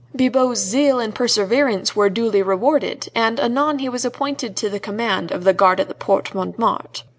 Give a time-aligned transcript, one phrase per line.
[0.15, 5.29] Bibot's zeal and perseverance were duly rewarded, and anon he was appointed to the command
[5.29, 7.03] of the guard at the Porte Montmartre.